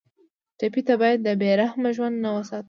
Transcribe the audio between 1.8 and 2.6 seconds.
ژوند نه وساتو.